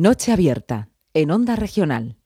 Noche 0.00 0.32
abierta 0.32 0.88
en 1.12 1.30
Onda 1.30 1.56
Regional. 1.56 2.16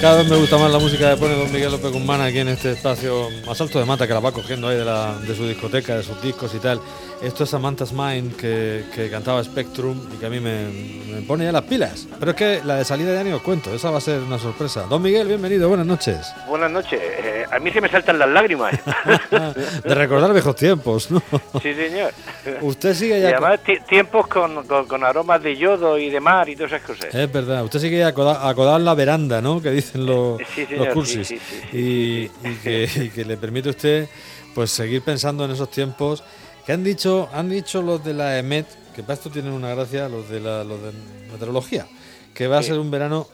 Cada 0.00 0.18
vez 0.18 0.30
me 0.30 0.36
gusta 0.36 0.56
más 0.58 0.70
la 0.70 0.78
música 0.78 1.10
que 1.10 1.16
pone 1.16 1.34
Don 1.34 1.50
Miguel 1.50 1.72
López 1.72 1.90
Guzmán 1.90 2.20
aquí 2.20 2.38
en 2.38 2.46
este 2.46 2.70
espacio 2.70 3.30
más 3.44 3.60
alto 3.60 3.80
de 3.80 3.84
mata 3.84 4.06
que 4.06 4.14
la 4.14 4.20
va 4.20 4.30
cogiendo 4.30 4.68
ahí 4.68 4.76
de, 4.76 4.84
la, 4.84 5.18
de 5.18 5.34
su 5.34 5.44
discoteca, 5.44 5.96
de 5.96 6.04
sus 6.04 6.22
discos 6.22 6.54
y 6.54 6.58
tal. 6.60 6.80
Esto 7.20 7.42
es 7.42 7.50
Samantha's 7.50 7.92
Mind 7.92 8.36
que, 8.36 8.84
que 8.94 9.10
cantaba 9.10 9.42
Spectrum 9.42 9.98
y 10.14 10.18
que 10.18 10.26
a 10.26 10.30
mí 10.30 10.38
me, 10.38 11.20
pone 11.26 11.44
ya 11.44 11.50
las 11.50 11.64
pilas. 11.64 12.06
Pero 12.18 12.30
es 12.30 12.36
que 12.36 12.60
la 12.64 12.76
de 12.76 12.84
salida 12.84 13.10
de 13.10 13.18
año 13.18 13.36
os 13.36 13.42
cuento, 13.42 13.74
esa 13.74 13.90
va 13.90 13.98
a 13.98 14.00
ser 14.00 14.20
una 14.20 14.38
sorpresa. 14.38 14.82
Don 14.82 15.02
Miguel, 15.02 15.26
bienvenido, 15.26 15.68
buenas 15.68 15.86
noches. 15.86 16.32
Buenas 16.46 16.70
noches. 16.70 17.00
Eh, 17.02 17.44
a 17.50 17.58
mí 17.58 17.72
se 17.72 17.80
me 17.80 17.88
saltan 17.88 18.20
las 18.20 18.28
lágrimas. 18.28 18.72
de 19.84 19.94
recordar 19.96 20.32
viejos 20.32 20.54
tiempos, 20.54 21.10
¿no? 21.10 21.20
Sí, 21.60 21.74
señor. 21.74 22.12
Usted 22.60 22.94
sigue 22.94 23.20
ya. 23.20 23.30
Y 23.30 23.32
además, 23.32 23.60
tiempos 23.88 24.28
con, 24.28 24.64
con, 24.64 25.02
aromas 25.02 25.42
de 25.42 25.56
yodo 25.56 25.98
y 25.98 26.10
de 26.10 26.20
mar 26.20 26.48
y 26.48 26.54
todas 26.54 26.72
esas 26.72 26.86
cosas. 26.86 27.12
Es 27.12 27.32
verdad. 27.32 27.64
Usted 27.64 27.80
sigue 27.80 28.04
acodado 28.04 28.76
en 28.76 28.84
la 28.84 28.94
veranda, 28.94 29.42
¿no? 29.42 29.60
Que 29.60 29.72
dicen 29.72 30.06
los, 30.06 30.40
los 30.70 30.88
cursis. 30.94 31.34
y, 31.72 32.28
que, 32.62 32.88
y 32.94 33.08
que 33.10 33.24
le 33.24 33.36
permite 33.36 33.70
a 33.70 33.72
usted 33.72 34.08
pues 34.54 34.70
seguir 34.70 35.02
pensando 35.02 35.44
en 35.44 35.50
esos 35.50 35.70
tiempos 35.70 36.22
que 36.68 36.74
han 36.74 36.84
dicho, 36.84 37.30
han 37.32 37.48
dicho 37.48 37.80
los 37.80 38.04
de 38.04 38.12
la 38.12 38.38
EMET, 38.38 38.66
que 38.94 39.02
para 39.02 39.14
esto 39.14 39.30
tienen 39.30 39.54
una 39.54 39.70
gracia, 39.74 40.06
los 40.06 40.28
de 40.28 40.38
la 40.38 40.64
los 40.64 40.82
de 40.82 40.92
meteorología, 41.32 41.86
que 42.34 42.46
va 42.46 42.58
a 42.58 42.62
ser 42.62 42.78
un 42.78 42.90
verano 42.90 43.26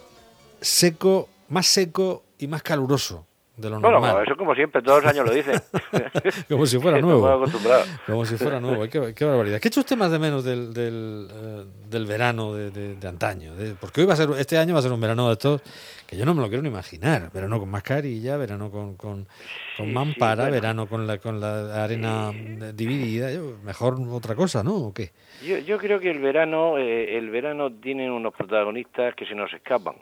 seco, 0.60 1.28
más 1.48 1.66
seco 1.66 2.22
y 2.38 2.46
más 2.46 2.62
caluroso 2.62 3.26
de 3.56 3.70
lo 3.70 3.78
normal. 3.78 4.00
Bueno, 4.00 4.22
eso 4.22 4.36
como 4.36 4.54
siempre, 4.54 4.82
todos 4.82 5.02
los 5.02 5.12
años 5.12 5.26
lo 5.26 5.32
dicen. 5.32 5.60
como 6.48 6.66
si 6.66 6.78
fuera 6.78 7.00
nuevo. 7.02 7.46
como 8.06 8.24
si 8.24 8.36
fuera 8.36 8.60
nuevo. 8.60 8.88
Qué, 8.88 9.24
barbaridad. 9.24 9.60
¿Qué 9.60 9.68
echa 9.68 9.80
usted 9.80 9.96
más 9.96 10.10
de 10.10 10.18
menos 10.18 10.44
del, 10.44 10.74
del, 10.74 11.28
eh, 11.30 11.64
del 11.88 12.06
verano 12.06 12.52
de, 12.54 12.70
de, 12.96 13.08
antaño? 13.08 13.52
porque 13.80 14.00
hoy 14.00 14.06
va 14.06 14.14
a 14.14 14.16
ser, 14.16 14.28
este 14.38 14.58
año 14.58 14.74
va 14.74 14.80
a 14.80 14.82
ser 14.82 14.92
un 14.92 15.00
verano 15.00 15.28
de 15.28 15.34
estos 15.34 15.62
que 16.06 16.16
yo 16.16 16.26
no 16.26 16.34
me 16.34 16.42
lo 16.42 16.48
quiero 16.48 16.62
ni 16.62 16.68
imaginar. 16.68 17.30
Verano 17.32 17.60
con 17.60 17.70
mascarilla, 17.70 18.36
verano 18.36 18.70
con, 18.70 18.96
con, 18.96 19.26
con 19.76 19.92
mampara, 19.92 20.50
verano 20.50 20.86
con 20.86 21.06
la, 21.06 21.18
con 21.18 21.40
la 21.40 21.84
arena 21.84 22.32
dividida. 22.74 23.28
mejor 23.62 23.96
otra 24.10 24.34
cosa, 24.34 24.62
¿no? 24.64 24.74
¿O 24.74 24.94
qué? 24.94 25.10
Yo, 25.44 25.58
yo 25.58 25.78
creo 25.78 26.00
que 26.00 26.10
el 26.10 26.18
verano, 26.18 26.76
eh, 26.78 27.16
el 27.16 27.30
verano 27.30 27.72
tiene 27.72 28.10
unos 28.10 28.34
protagonistas 28.34 29.14
que 29.14 29.26
se 29.26 29.34
nos 29.34 29.52
escapan, 29.52 29.94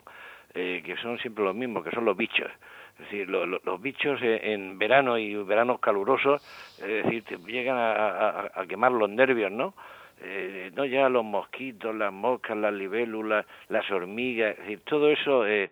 eh, 0.53 0.81
que 0.85 0.95
son 0.97 1.19
siempre 1.19 1.43
los 1.43 1.55
mismos, 1.55 1.83
que 1.83 1.91
son 1.91 2.05
los 2.05 2.17
bichos. 2.17 2.49
Es 2.93 3.05
decir, 3.09 3.27
los 3.29 3.81
bichos 3.81 4.19
en 4.21 4.77
verano 4.77 5.17
y 5.17 5.35
veranos 5.35 5.79
calurosos, 5.79 6.41
es 6.79 7.03
decir, 7.03 7.23
te 7.23 7.37
llegan 7.37 7.77
a, 7.77 8.51
a, 8.53 8.65
quemar 8.67 8.91
los 8.91 9.09
nervios, 9.09 9.51
¿no? 9.51 9.73
Eh, 10.21 10.71
no 10.75 10.85
ya 10.85 11.09
los 11.09 11.25
mosquitos, 11.25 11.93
las 11.95 12.13
moscas, 12.13 12.55
las 12.55 12.73
libélulas, 12.73 13.45
las 13.69 13.89
hormigas, 13.91 14.51
es 14.51 14.59
decir, 14.59 14.81
todo 14.85 15.09
eso 15.09 15.45
eh, 15.45 15.71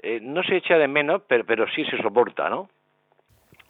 eh, 0.00 0.20
no 0.20 0.42
se 0.42 0.56
echa 0.56 0.76
de 0.76 0.88
menos, 0.88 1.22
pero, 1.26 1.44
pero 1.44 1.66
sí 1.74 1.84
se 1.84 1.96
soporta, 2.02 2.50
¿no? 2.50 2.68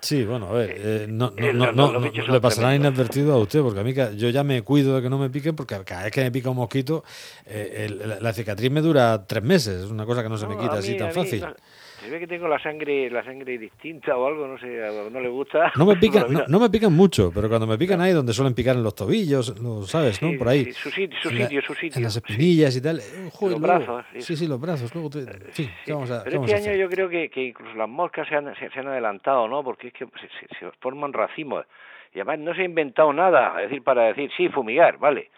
Sí, 0.01 0.25
bueno, 0.25 0.47
a 0.47 0.53
ver, 0.53 0.75
eh, 0.77 1.07
no, 1.09 1.33
no, 1.37 1.73
no, 1.73 1.93
no 1.93 2.01
le 2.01 2.41
pasará 2.41 2.73
inadvertido 2.75 3.35
a 3.35 3.39
usted, 3.39 3.61
porque 3.63 3.81
a 3.81 3.83
mí 3.83 3.93
yo 4.17 4.31
ya 4.31 4.45
me 4.45 4.63
cuido 4.63 4.95
de 4.95 5.03
que 5.03 5.11
no 5.11 5.19
me 5.19 5.29
piquen, 5.29 5.57
porque 5.57 5.77
cada 5.85 6.05
vez 6.05 6.13
que 6.13 6.23
me 6.23 6.31
pica 6.31 6.51
un 6.51 6.57
mosquito, 6.57 7.03
eh, 7.47 8.19
la 8.21 8.33
cicatriz 8.33 8.71
me 8.71 8.81
dura 8.81 9.27
tres 9.27 9.43
meses, 9.43 9.85
es 9.85 9.91
una 9.91 10.07
cosa 10.07 10.23
que 10.23 10.29
no 10.29 10.39
se 10.39 10.47
me 10.47 10.57
quita 10.57 10.75
así 10.75 10.97
tan 10.97 11.13
fácil. 11.13 11.45
Se 12.01 12.11
ve 12.11 12.21
que 12.21 12.27
tengo 12.27 12.47
la 12.47 12.59
sangre 12.61 13.11
la 13.11 13.25
sangre 13.25 13.59
distinta 13.59 14.17
o 14.17 14.27
algo, 14.27 14.47
no 14.47 14.59
sé, 14.59 14.67
no 15.11 15.21
le 15.21 15.29
gusta. 15.29 15.73
No 15.77 15.85
me 15.85 15.97
pican, 16.01 16.27
no, 16.49 16.61
me 16.61 16.71
pican 16.71 16.93
mucho, 16.93 17.31
pero 17.35 17.49
cuando 17.49 17.67
me 17.67 17.77
pican 17.77 18.01
ahí 18.01 18.13
donde 18.13 18.33
suelen 18.33 18.55
picar 18.55 18.77
en 18.77 18.83
los 18.83 18.95
tobillos, 18.95 19.61
lo 19.61 19.83
sabes, 19.83 20.23
¿no? 20.23 20.31
Por 20.39 20.49
ahí. 20.49 20.67
Sí, 20.67 20.73
su, 20.73 20.91
sitio, 20.91 21.19
su 21.21 21.31
sitio, 21.31 21.63
su 21.63 21.75
sitio. 21.75 21.97
En 21.97 22.05
las 22.05 22.17
espinillas 22.17 22.77
y 22.77 22.83
tal. 22.83 23.01
Eh, 23.01 23.31
los 23.41 23.61
brazos. 23.61 24.05
Sí, 24.19 24.37
sí, 24.37 24.47
los 24.47 24.61
brazos. 24.61 24.95
Luego 24.95 25.11
sí, 25.53 25.69
vamos 25.89 26.11
a, 26.11 26.23
pero 26.25 26.45
este 26.45 26.71
año 26.71 26.75
yo 26.75 26.89
creo 26.89 27.09
que, 27.09 27.29
que, 27.31 27.45
incluso 27.45 27.75
las 27.77 27.89
moscas 27.89 28.29
se 28.29 28.37
han, 28.37 28.55
se, 28.55 28.79
han 28.79 28.87
adelantado, 28.87 29.49
¿no? 29.49 29.65
Porque 29.65 29.89
es 29.89 29.93
que 29.93 30.07
se, 30.07 30.59
se, 30.59 30.71
forman 30.81 31.13
racimos. 31.13 31.65
Y 32.15 32.21
además 32.21 32.39
no 32.39 32.55
se 32.55 32.63
ha 32.63 32.65
inventado 32.65 33.13
nada, 33.13 33.55
es 33.63 33.69
decir, 33.69 33.83
para 33.83 34.05
decir, 34.05 34.31
sí, 34.37 34.49
fumigar, 34.49 34.99
vale. 34.99 35.31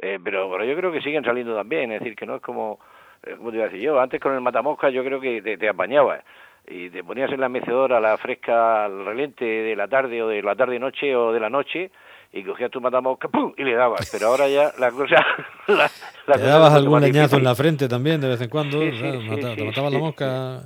Eh, 0.00 0.18
pero, 0.22 0.50
pero 0.50 0.64
yo 0.64 0.76
creo 0.76 0.92
que 0.92 1.00
siguen 1.00 1.24
saliendo 1.24 1.56
también, 1.56 1.90
es 1.92 2.00
decir, 2.00 2.14
que 2.14 2.26
no 2.26 2.36
es 2.36 2.42
como, 2.42 2.78
eh, 3.24 3.34
como 3.36 3.50
te 3.50 3.56
iba 3.56 3.66
a 3.66 3.68
decir 3.68 3.82
yo, 3.82 4.00
antes 4.00 4.20
con 4.20 4.34
el 4.34 4.40
matamosca 4.40 4.90
yo 4.90 5.04
creo 5.04 5.20
que 5.20 5.42
te, 5.42 5.56
te 5.56 5.68
apañaba 5.68 6.22
y 6.66 6.90
te 6.90 7.02
ponías 7.02 7.32
en 7.32 7.40
la 7.40 7.48
mecedora 7.48 8.00
la 8.00 8.16
fresca 8.18 8.84
al 8.84 9.04
relente 9.04 9.44
de 9.44 9.74
la 9.74 9.88
tarde 9.88 10.22
o 10.22 10.28
de 10.28 10.42
la 10.42 10.54
tarde 10.54 10.78
noche 10.78 11.14
o 11.16 11.32
de 11.32 11.40
la 11.40 11.48
noche 11.48 11.90
y 12.32 12.42
cogías 12.42 12.70
tu 12.70 12.80
matamosca 12.80 13.28
¡pum! 13.28 13.54
y 13.56 13.64
le 13.64 13.74
dabas. 13.74 14.08
Pero 14.12 14.28
ahora 14.28 14.48
ya 14.48 14.72
la 14.78 14.90
cosa 14.92 15.24
la, 15.66 15.90
te 16.34 16.42
dabas 16.42 16.74
algún 16.74 17.00
leñazo 17.00 17.36
en 17.36 17.44
la 17.44 17.54
frente 17.54 17.88
también 17.88 18.20
de 18.20 18.28
vez 18.28 18.40
en 18.40 18.50
cuando 18.50 18.78
te 18.80 19.64
matabas 19.64 19.92
la 19.92 19.98
mosca. 19.98 20.62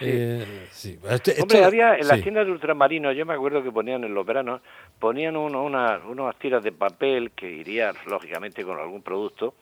Eh, 0.00 0.68
este, 0.70 1.42
Hombre, 1.42 1.64
había 1.64 1.96
en 1.96 2.06
las 2.06 2.22
tiendas 2.22 2.46
de 2.46 2.52
ultramarinos, 2.52 3.16
yo 3.16 3.26
me 3.26 3.34
acuerdo 3.34 3.64
que 3.64 3.72
ponían 3.72 4.04
en 4.04 4.14
los 4.14 4.24
veranos, 4.24 4.60
ponían 5.00 5.36
uno, 5.36 5.64
una, 5.64 6.00
unas 6.08 6.36
tiras 6.36 6.62
de 6.62 6.70
papel 6.70 7.32
que 7.32 7.50
irían 7.50 7.96
lógicamente 8.06 8.62
con 8.64 8.78
algún 8.78 9.02
producto, 9.02 9.54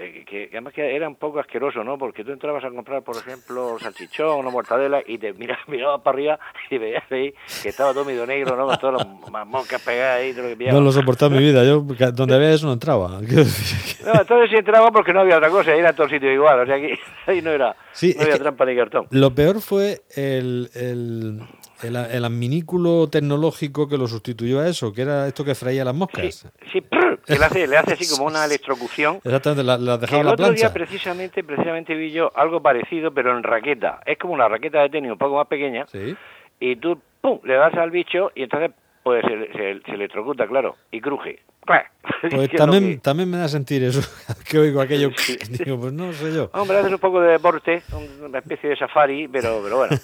eh, 0.00 0.24
que, 0.24 0.48
además 0.52 0.72
que 0.72 0.94
era 0.94 1.08
un 1.08 1.16
poco 1.16 1.40
asqueroso, 1.40 1.82
¿no? 1.82 1.98
Porque 1.98 2.24
tú 2.24 2.30
entrabas 2.30 2.62
a 2.64 2.70
comprar, 2.70 3.02
por 3.02 3.16
ejemplo, 3.16 3.78
salchichón 3.80 4.46
o 4.46 4.50
mortadela 4.50 5.02
y 5.04 5.18
te 5.18 5.32
mirabas, 5.32 5.62
mirabas 5.68 6.00
para 6.02 6.14
arriba 6.14 6.38
y 6.70 6.78
veías 6.78 7.02
ahí 7.10 7.34
que 7.62 7.70
estaba 7.70 7.92
todo 7.92 8.04
medio 8.04 8.24
negro, 8.24 8.56
¿no? 8.56 8.66
Con 8.66 8.78
todas 8.78 9.06
las 9.32 9.46
moscas 9.46 9.82
pegadas 9.82 10.20
ahí. 10.20 10.32
Todo 10.32 10.50
lo 10.50 10.56
que 10.56 10.72
no 10.72 10.80
lo 10.80 10.92
soportaba 10.92 11.34
mi 11.34 11.42
vida, 11.42 11.64
yo 11.64 11.80
donde 12.12 12.34
había 12.34 12.52
eso 12.52 12.66
no 12.66 12.74
entraba. 12.74 13.08
no, 13.08 13.18
entonces 13.20 14.50
sí 14.50 14.56
entraba 14.56 14.92
porque 14.92 15.12
no 15.12 15.20
había 15.20 15.36
otra 15.38 15.50
cosa, 15.50 15.74
era 15.74 15.92
todo 15.92 16.08
sitio 16.08 16.32
igual, 16.32 16.60
o 16.60 16.66
sea 16.66 16.76
que 16.76 16.98
ahí 17.26 17.42
no 17.42 17.50
era, 17.50 17.74
no 18.02 18.22
había 18.22 18.38
trampa 18.38 18.64
ni 18.66 18.76
cartón. 18.76 19.06
Lo 19.10 19.34
peor 19.34 19.60
fue 19.60 20.02
el, 20.14 20.70
el 20.74 21.40
el, 21.82 21.96
el 21.96 22.24
adminículo 22.24 23.08
tecnológico 23.08 23.88
que 23.88 23.96
lo 23.96 24.06
sustituyó 24.06 24.60
a 24.60 24.68
eso, 24.68 24.92
que 24.92 25.02
era 25.02 25.26
esto 25.26 25.44
que 25.44 25.54
freía 25.54 25.84
las 25.84 25.94
moscas. 25.94 26.46
Sí, 26.72 26.82
que 27.26 27.38
le 27.38 27.44
hace, 27.44 27.66
le 27.66 27.76
hace 27.76 27.92
así 27.94 28.08
como 28.08 28.26
una 28.26 28.44
electrocución. 28.44 29.20
Exactamente, 29.24 29.64
la, 29.64 29.78
la 29.78 29.98
dejaba 29.98 30.22
el 30.22 30.28
otro 30.28 30.52
día 30.52 30.72
precisamente, 30.72 31.44
precisamente 31.44 31.94
vi 31.94 32.10
yo 32.10 32.32
algo 32.34 32.62
parecido, 32.62 33.12
pero 33.12 33.36
en 33.36 33.42
raqueta. 33.42 34.00
Es 34.06 34.18
como 34.18 34.34
una 34.34 34.48
raqueta 34.48 34.82
de 34.82 34.90
tenis 34.90 35.12
un 35.12 35.18
poco 35.18 35.36
más 35.36 35.46
pequeña. 35.46 35.86
Sí. 35.86 36.16
Y 36.60 36.76
tú, 36.76 37.00
pum, 37.20 37.40
le 37.44 37.54
das 37.54 37.74
al 37.74 37.90
bicho 37.90 38.32
y 38.34 38.42
entonces 38.42 38.72
pues 39.08 39.24
se, 39.24 39.80
se, 39.80 39.90
electrocuta, 39.94 40.46
claro, 40.46 40.76
y 40.90 41.00
cruje. 41.00 41.40
Pues 41.64 42.50
también, 42.56 43.00
también 43.00 43.30
me 43.30 43.38
da 43.38 43.48
sentir 43.48 43.82
eso, 43.82 44.02
que 44.50 44.58
oigo 44.58 44.82
aquello, 44.82 45.08
digo, 45.64 45.80
pues 45.80 45.94
no 45.94 46.12
sé 46.12 46.34
yo. 46.34 46.50
Hombre, 46.52 46.76
haces 46.76 46.92
un 46.92 46.98
poco 46.98 47.18
de 47.22 47.32
deporte, 47.32 47.82
una 48.22 48.40
especie 48.40 48.68
de 48.68 48.76
safari, 48.76 49.26
pero, 49.28 49.60
pero 49.62 49.78
bueno, 49.78 49.96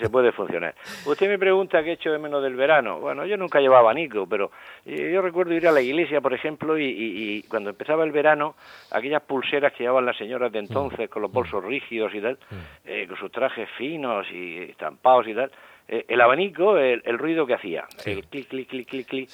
se 0.00 0.08
puede 0.08 0.32
funcionar. 0.32 0.74
Usted 1.04 1.28
me 1.28 1.38
pregunta 1.38 1.82
qué 1.82 1.90
he 1.90 1.92
hecho 1.92 2.10
de 2.10 2.18
menos 2.18 2.42
del 2.42 2.56
verano. 2.56 3.00
Bueno, 3.00 3.26
yo 3.26 3.36
nunca 3.36 3.60
llevaba 3.60 3.80
abanico, 3.80 4.26
pero 4.26 4.50
yo 4.86 5.20
recuerdo 5.20 5.52
ir 5.52 5.68
a 5.68 5.72
la 5.72 5.82
iglesia, 5.82 6.22
por 6.22 6.32
ejemplo, 6.32 6.78
y, 6.78 6.86
y, 6.86 7.42
cuando 7.42 7.68
empezaba 7.68 8.02
el 8.02 8.12
verano, 8.12 8.54
aquellas 8.90 9.22
pulseras 9.24 9.74
que 9.74 9.84
llevaban 9.84 10.06
las 10.06 10.16
señoras 10.16 10.50
de 10.52 10.60
entonces, 10.60 11.10
con 11.10 11.20
los 11.20 11.30
bolsos 11.30 11.62
rígidos 11.62 12.14
y 12.14 12.22
tal, 12.22 12.38
eh, 12.86 13.06
con 13.06 13.18
sus 13.18 13.30
trajes 13.30 13.68
finos 13.76 14.26
y 14.32 14.62
estampados 14.62 15.28
y 15.28 15.34
tal, 15.34 15.50
eh, 15.88 16.04
el 16.08 16.20
abanico, 16.20 16.76
el, 16.76 17.18
ruido 17.18 17.46
que 17.46 17.54
hacía, 17.54 17.86
el 18.04 18.24
clic, 18.24 18.48
clic, 18.48 18.68
clic, 18.68 18.88
clic, 18.88 19.06
clic. 19.06 19.30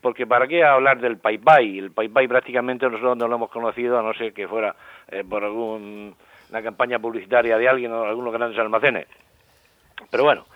Porque 0.00 0.26
para 0.26 0.48
qué 0.48 0.64
hablar 0.64 0.98
del 0.98 1.18
Pai, 1.18 1.78
el 1.78 1.90
Pai 1.90 2.26
prácticamente 2.26 2.86
nosotros 2.86 3.18
no 3.18 3.28
lo 3.28 3.36
hemos 3.36 3.50
conocido, 3.50 3.98
a 3.98 4.02
no 4.02 4.14
ser 4.14 4.32
que 4.32 4.48
fuera 4.48 4.74
eh, 5.08 5.22
por 5.28 5.44
alguna 5.44 6.14
campaña 6.62 6.98
publicitaria 6.98 7.58
de 7.58 7.68
alguien 7.68 7.92
o 7.92 8.04
algunos 8.04 8.32
grandes 8.32 8.58
almacenes. 8.58 9.06
Pero 10.10 10.24
bueno, 10.24 10.46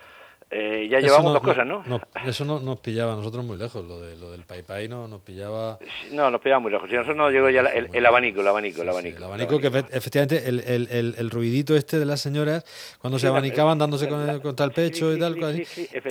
eh, 0.57 0.87
ya 0.89 1.01
llevamos 1.01 1.33
dos 1.33 1.43
cosas, 1.43 1.67
¿no? 1.67 1.83
Eso 2.25 2.45
no, 2.45 2.61
nos 2.61 2.79
pillaba 2.79 3.15
a 3.15 3.17
nosotros 3.17 3.45
muy 3.45 3.57
lejos, 3.57 3.85
lo, 3.85 4.01
de, 4.01 4.17
lo 4.17 4.31
del 4.31 4.45
Pai 4.45 4.87
no 4.87 5.09
nos 5.09 5.21
pillaba... 5.21 5.81
No, 6.13 6.31
nos 6.31 6.41
pillaba 6.41 6.61
muy 6.61 6.71
lejos. 6.71 6.89
Si 6.89 6.95
nosotros 6.95 7.17
no 7.17 7.29
llegó 7.29 7.51
ya 7.51 7.63
el, 7.63 8.07
abanico, 8.07 8.41
el 8.41 8.47
abanico, 8.47 8.83
el 8.83 8.89
abanico. 8.89 9.19
el 9.19 9.25
abanico, 9.25 9.59
que 9.59 9.67
efectivamente 9.67 10.49
el, 10.49 10.61
el, 10.61 11.15
el, 11.19 11.31
ruidito 11.31 11.75
este 11.75 11.99
de 11.99 12.07
las 12.07 12.21
señoras, 12.21 12.65
cuando 13.01 13.19
se 13.19 13.27
abanicaban 13.27 13.79
dándose 13.79 14.09
contra 14.09 14.65
el 14.67 14.71
pecho 14.71 15.13
y 15.13 15.19
tal. 15.19 15.37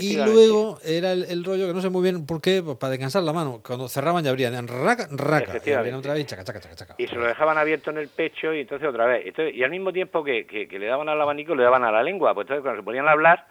y 0.02 0.18
luego 0.18 0.78
era 0.84 1.14
el, 1.14 1.46
rollo 1.46 1.68
que 1.68 1.74
no 1.74 1.80
sé 1.80 1.90
muy 1.90 2.04
bien 2.04 2.26
por 2.26 2.42
qué, 2.42 2.62
pues 2.62 2.76
para 2.76 2.92
descansar 2.92 3.24
la 3.24 3.32
mano. 3.32 3.62
Cuando 3.66 3.88
cerraban 3.88 4.26
ya 4.26 4.32
abrían, 4.32 4.68
raca, 4.68 5.08
raca. 5.10 5.62
Y, 5.66 5.92
otra 5.94 6.16
vez, 6.16 6.26
chaca, 6.26 6.44
chaca, 6.44 6.60
chaca, 6.60 6.96
y 6.98 7.08
se 7.08 7.16
lo 7.16 7.26
dejaban 7.26 7.58
abierto 7.58 7.92
en 7.92 8.00
el 8.00 8.10
pecho 8.10 8.54
y 8.54 8.60
entonces 8.60 8.90
otra 8.90 9.06
vez. 9.06 9.34
y 9.54 9.64
al 9.64 9.72
mismo 9.72 9.94
tiempo 9.94 10.22
que, 10.22 10.46
que, 10.46 10.68
que 10.68 10.80
le 10.80 10.88
daban 10.88 11.08
al 11.08 11.22
abanico, 11.22 11.56
le 11.56 11.64
daban 11.64 11.86
a 11.86 11.94
la 11.94 12.04
lengua. 12.04 12.34
Pues 12.34 12.44
entonces 12.44 12.62
cuando 12.62 12.82
se 12.82 12.84
ponían 12.84 13.08
a 13.08 13.12
hablar 13.12 13.46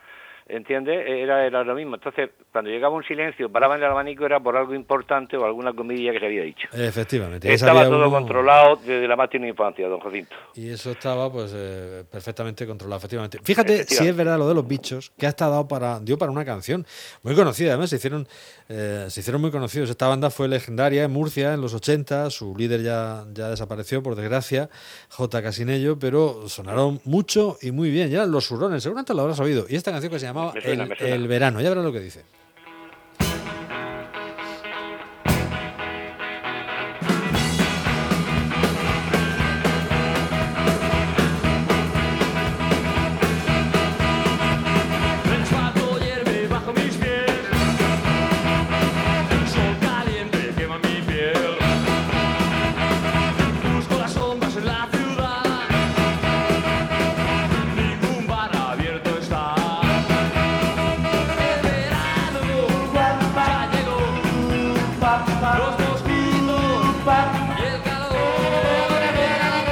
¿entiendes? 0.47 1.05
Era, 1.07 1.47
era 1.47 1.65
lo 1.65 1.75
mismo. 1.75 1.95
Entonces, 1.97 2.31
cuando 2.51 2.71
llegaba 2.71 2.95
un 2.95 3.05
silencio, 3.05 3.51
paraban 3.51 3.83
el 3.83 3.87
abanico, 3.87 4.25
era 4.27 4.41
por 4.41 4.57
algo 4.57 4.75
importante 4.75 5.37
o 5.37 5.45
alguna 5.45 5.73
comidilla 5.73 6.13
que 6.13 6.21
se 6.21 6.27
había 6.27 6.43
dicho. 6.43 6.69
Efectivamente. 6.73 7.53
Estaba 7.53 7.85
todo 7.85 8.11
controlado 8.11 8.77
desde 8.77 9.07
la 9.09 9.17
más 9.17 9.29
infancia, 9.33 9.89
don 9.89 10.01
Jacinto. 10.01 10.37
Y 10.55 10.71
eso 10.71 10.91
estaba, 10.91 11.33
pues, 11.33 11.53
eh, 11.55 12.05
perfectamente 12.11 12.67
controlado, 12.67 12.99
efectivamente. 12.99 13.39
Fíjate 13.43 13.85
si 13.85 14.07
es 14.07 14.17
verdad 14.17 14.39
lo 14.39 14.49
de 14.49 14.55
los 14.55 14.67
bichos, 14.67 15.13
que 15.19 15.27
ha 15.27 15.31
estado 15.31 15.67
para, 15.67 16.01
dio 16.01 16.19
para 16.19 16.31
una 16.31 16.45
canción 16.45 16.87
muy 17.23 17.35
conocida, 17.35 17.71
además, 17.71 17.91
se 17.91 17.97
hicieron, 17.97 18.27
eh, 18.69 19.07
se 19.09 19.21
hicieron 19.21 19.41
muy 19.41 19.51
conocidos. 19.51 19.91
Esta 19.91 20.09
banda 20.09 20.31
fue 20.31 20.49
legendaria 20.49 21.05
en 21.05 21.11
Murcia 21.11 21.55
en 21.55 21.61
los 21.61 21.75
80, 21.75 22.31
su 22.31 22.55
líder 22.57 22.83
ya, 22.83 23.25
ya 23.33 23.49
desapareció, 23.49 24.03
por 24.03 24.15
desgracia, 24.17 24.69
J. 25.11 25.43
Casinello, 25.43 25.99
pero 25.99 26.49
sonaron 26.49 27.01
mucho 27.05 27.57
y 27.63 27.71
muy 27.71 27.91
bien. 27.91 28.11
Ya 28.11 28.27
los 28.27 28.47
surones, 28.47 28.83
seguramente 28.83 29.15
lo 29.15 29.23
habrás 29.23 29.41
oído. 29.41 29.67
Y 29.69 29.77
esta 29.77 29.91
canción 29.91 30.13
que 30.13 30.19
se 30.19 30.27
llama 30.27 30.32
el, 30.55 31.29
verano. 31.29 31.61
Ya 31.61 31.69
verás 31.69 31.85
lo 31.85 31.93
que 31.93 32.01
dice. 32.01 32.23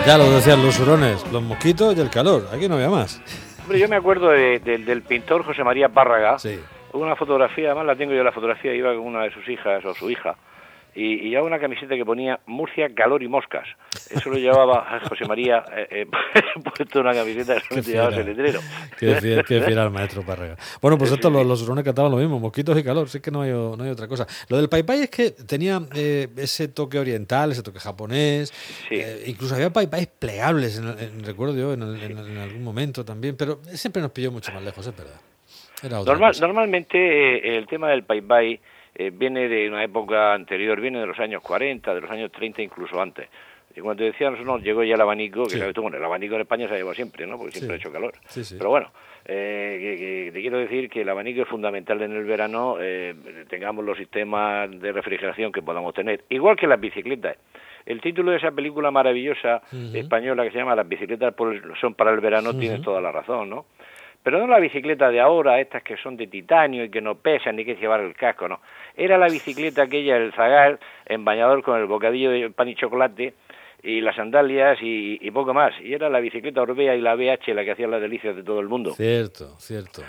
Ya 0.06 0.18
lo 0.18 0.30
decían 0.30 0.64
los 0.64 0.78
hurones, 0.80 1.24
los 1.30 1.42
mosquitos 1.42 1.96
y 1.96 2.00
el 2.00 2.10
calor. 2.10 2.48
Aquí 2.52 2.68
no 2.68 2.74
había 2.74 2.88
más. 2.88 3.20
Hombre, 3.62 3.78
yo 3.78 3.88
me 3.88 3.96
acuerdo 3.96 4.30
del 4.30 5.02
pintor 5.02 5.44
José 5.44 5.62
María 5.62 5.88
Párraga. 5.88 6.38
Sí. 6.38 6.58
Una 6.92 7.14
fotografía, 7.14 7.68
además 7.68 7.86
la 7.86 7.96
tengo 7.96 8.12
yo 8.12 8.24
la 8.24 8.32
fotografía, 8.32 8.74
iba 8.74 8.92
con 8.94 9.06
una 9.06 9.22
de 9.22 9.30
sus 9.30 9.48
hijas 9.48 9.84
o 9.84 9.94
su 9.94 10.10
hija 10.10 10.36
y, 10.94 11.26
y 11.26 11.30
llevaba 11.30 11.46
una 11.46 11.58
camiseta 11.58 11.94
que 11.94 12.04
ponía 12.04 12.40
Murcia, 12.46 12.92
calor 12.94 13.22
y 13.22 13.28
moscas. 13.28 13.66
Eso 14.10 14.30
lo 14.30 14.36
llevaba 14.36 15.00
José 15.08 15.24
María 15.26 15.64
eh, 15.76 15.86
eh 15.90 16.06
puesto 16.76 17.00
una 17.00 17.12
camiseta 17.12 17.56
que 17.68 17.82
llevaba 17.82 18.10
ese 18.10 18.24
letrero. 18.24 18.60
Qué 18.98 19.42
fiel, 19.44 19.78
al 19.78 19.90
maestro 19.90 20.22
Parrega. 20.22 20.56
Bueno, 20.80 20.98
pues 20.98 21.12
esto 21.12 21.30
los, 21.30 21.46
los 21.46 21.84
cantaban 21.84 22.10
lo 22.10 22.18
mismo, 22.18 22.38
mosquitos 22.38 22.76
y 22.78 22.82
calor, 22.82 23.08
sí 23.08 23.20
que 23.20 23.30
no 23.30 23.42
hay, 23.42 23.50
no 23.50 23.82
hay 23.82 23.90
otra 23.90 24.08
cosa. 24.08 24.26
Lo 24.48 24.56
del 24.56 24.68
Pai 24.68 24.82
Pai 24.82 25.02
es 25.02 25.10
que 25.10 25.30
tenía 25.30 25.80
eh, 25.94 26.28
ese 26.36 26.68
toque 26.68 26.98
oriental, 26.98 27.52
ese 27.52 27.62
toque 27.62 27.78
japonés, 27.78 28.52
eh, 28.90 29.24
incluso 29.26 29.54
había 29.54 29.70
Pai 29.70 29.88
plegables, 30.18 30.78
en, 30.78 31.24
recuerdo 31.24 31.56
yo, 31.56 31.72
en, 31.72 31.82
algún 31.82 32.64
momento 32.64 33.04
también, 33.04 33.36
pero 33.36 33.60
siempre 33.74 34.02
nos 34.02 34.10
pilló 34.10 34.32
mucho 34.32 34.52
más 34.52 34.62
lejos, 34.62 34.86
es 34.86 34.96
verdad. 34.96 35.20
Normal, 36.04 36.34
normalmente 36.40 37.56
el 37.56 37.66
tema 37.66 37.88
del 37.88 38.02
Pai 38.02 38.20
Pai 38.20 38.60
eh, 39.00 39.10
viene 39.10 39.48
de 39.48 39.66
una 39.66 39.82
época 39.82 40.34
anterior, 40.34 40.78
viene 40.78 41.00
de 41.00 41.06
los 41.06 41.18
años 41.18 41.42
40, 41.42 41.94
de 41.94 42.02
los 42.02 42.10
años 42.10 42.30
30, 42.32 42.60
incluso 42.60 43.00
antes. 43.00 43.30
Y 43.74 43.80
cuando 43.80 44.04
decíamos, 44.04 44.44
no, 44.44 44.58
llegó 44.58 44.84
ya 44.84 44.94
el 44.94 45.00
abanico, 45.00 45.44
que 45.44 45.56
sabes 45.56 45.72
tú, 45.72 45.80
bueno, 45.80 45.96
el 45.96 46.04
abanico 46.04 46.34
en 46.34 46.42
España 46.42 46.68
se 46.68 46.74
ha 46.74 46.76
llevado 46.76 46.94
siempre, 46.94 47.26
¿no? 47.26 47.38
Porque 47.38 47.52
siempre 47.52 47.76
ha 47.76 47.78
hecho 47.78 47.90
calor. 47.90 48.12
Pero 48.58 48.68
bueno, 48.68 48.92
eh, 49.24 50.28
te 50.30 50.40
quiero 50.42 50.58
decir 50.58 50.90
que 50.90 51.00
el 51.00 51.08
abanico 51.08 51.40
es 51.40 51.48
fundamental 51.48 52.02
en 52.02 52.12
el 52.12 52.24
verano, 52.24 52.76
eh, 52.78 53.14
tengamos 53.48 53.86
los 53.86 53.96
sistemas 53.96 54.70
de 54.70 54.92
refrigeración 54.92 55.50
que 55.50 55.62
podamos 55.62 55.94
tener, 55.94 56.24
igual 56.28 56.56
que 56.56 56.66
las 56.66 56.78
bicicletas. 56.78 57.38
El 57.86 58.02
título 58.02 58.32
de 58.32 58.36
esa 58.36 58.50
película 58.50 58.90
maravillosa 58.90 59.62
española 59.94 60.44
que 60.44 60.50
se 60.50 60.58
llama 60.58 60.76
Las 60.76 60.86
bicicletas 60.86 61.34
son 61.80 61.94
para 61.94 62.10
el 62.10 62.20
verano, 62.20 62.54
tienes 62.54 62.82
toda 62.82 63.00
la 63.00 63.12
razón, 63.12 63.48
¿no? 63.48 63.64
Pero 64.22 64.38
no 64.38 64.46
la 64.46 64.58
bicicleta 64.58 65.10
de 65.10 65.20
ahora, 65.20 65.60
estas 65.60 65.82
que 65.82 65.96
son 65.96 66.16
de 66.16 66.26
titanio 66.26 66.84
y 66.84 66.90
que 66.90 67.00
no 67.00 67.16
pesan 67.16 67.56
ni 67.56 67.64
que 67.64 67.76
llevar 67.76 68.00
el 68.00 68.14
casco, 68.14 68.48
no. 68.48 68.60
Era 68.94 69.16
la 69.16 69.28
bicicleta 69.28 69.82
aquella, 69.82 70.16
el 70.16 70.32
zagal, 70.32 70.78
en 71.06 71.24
bañador 71.24 71.62
con 71.62 71.80
el 71.80 71.86
bocadillo 71.86 72.30
de 72.30 72.50
pan 72.50 72.68
y 72.68 72.74
chocolate 72.74 73.34
y 73.82 74.02
las 74.02 74.16
sandalias 74.16 74.78
y, 74.82 75.30
poco 75.30 75.54
más. 75.54 75.72
Y 75.82 75.94
era 75.94 76.10
la 76.10 76.20
bicicleta 76.20 76.60
europea 76.60 76.94
y 76.94 77.00
la 77.00 77.14
BH 77.14 77.54
la 77.54 77.64
que 77.64 77.70
hacía 77.72 77.86
las 77.86 78.02
delicias 78.02 78.36
de 78.36 78.42
todo 78.42 78.60
el 78.60 78.68
mundo. 78.68 78.92
Cierto, 78.94 79.58
cierto. 79.58 80.02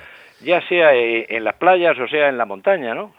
Ya 0.43 0.59
sea 0.67 0.93
eh, 0.95 1.27
en 1.29 1.43
las 1.43 1.55
playas 1.55 1.97
o 1.99 2.07
sea 2.07 2.27
en 2.27 2.37
la 2.37 2.45
montaña, 2.45 2.95
¿no? 2.95 3.13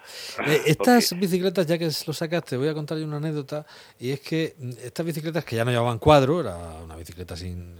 Eh, 0.46 0.60
estas 0.66 1.18
bicicletas, 1.18 1.66
ya 1.66 1.78
que 1.78 1.84
lo 1.84 2.12
sacaste, 2.12 2.56
voy 2.56 2.68
a 2.68 2.74
contarle 2.74 3.04
una 3.04 3.18
anécdota, 3.18 3.64
y 3.98 4.10
es 4.10 4.20
que 4.20 4.54
mm, 4.58 4.70
estas 4.84 5.06
bicicletas 5.06 5.44
que 5.44 5.54
ya 5.54 5.64
no 5.64 5.70
llevaban 5.70 5.98
cuadro, 5.98 6.40
era 6.40 6.56
una 6.84 6.96
bicicleta 6.96 7.36
sin 7.36 7.76